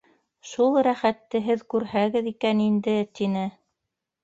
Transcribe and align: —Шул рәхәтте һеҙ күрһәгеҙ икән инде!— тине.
—Шул 0.51 0.79
рәхәтте 0.87 1.41
һеҙ 1.49 1.61
күрһәгеҙ 1.75 2.31
икән 2.33 2.65
инде!— 2.67 2.99
тине. 3.21 3.47